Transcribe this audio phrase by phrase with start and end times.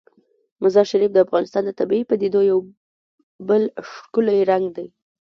[0.63, 2.59] مزارشریف د افغانستان د طبیعي پدیدو یو
[3.47, 4.87] بل ښکلی رنګ دی.